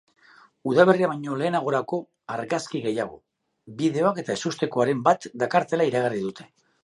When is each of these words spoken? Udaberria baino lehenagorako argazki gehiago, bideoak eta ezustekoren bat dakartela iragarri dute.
Udaberria 0.69 1.09
baino 1.11 1.35
lehenagorako 1.41 1.99
argazki 2.37 2.81
gehiago, 2.87 3.19
bideoak 3.81 4.19
eta 4.23 4.37
ezustekoren 4.41 5.07
bat 5.11 5.29
dakartela 5.45 5.91
iragarri 5.93 6.25
dute. 6.27 6.49